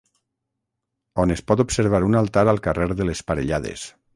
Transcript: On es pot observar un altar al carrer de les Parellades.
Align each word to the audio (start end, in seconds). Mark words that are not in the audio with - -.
On 1.25 1.35
es 1.35 1.43
pot 1.51 1.63
observar 1.65 2.01
un 2.07 2.17
altar 2.23 2.45
al 2.55 2.63
carrer 2.69 2.89
de 3.03 3.09
les 3.11 3.23
Parellades. 3.29 3.87